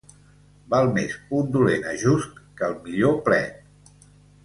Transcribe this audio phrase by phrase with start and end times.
[0.73, 4.05] Val més un dolent ajust que el millor plet.